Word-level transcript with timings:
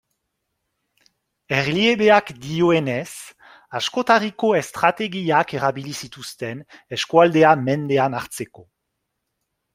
Erliebeak 1.57 2.31
dioenez, 2.45 3.09
askotariko 3.81 4.49
estrategiak 4.61 5.55
erabili 5.59 5.95
zituzten 6.07 6.65
eskualdea 6.99 7.53
mendean 7.69 8.19
hartzeko. 8.23 8.69